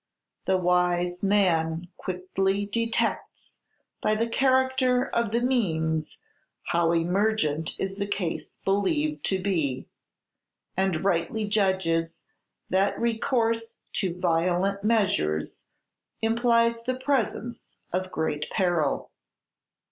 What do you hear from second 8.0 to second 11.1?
case believed to be, and